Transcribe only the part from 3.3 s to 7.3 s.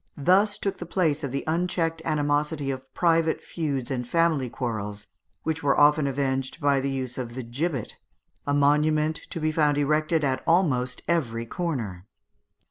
feuds and family quarrels, which were often avenged by the use